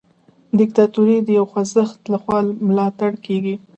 [0.59, 3.55] دیکتاتوري د یو خوځښت لخوا ملاتړ کیږي.